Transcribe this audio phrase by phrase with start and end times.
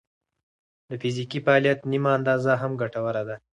[0.87, 3.35] د فزیکي فعالیت نیمه اندازه هم ګټوره ده.